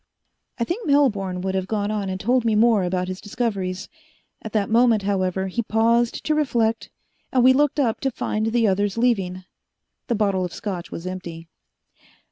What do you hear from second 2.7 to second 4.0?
about his discoveries.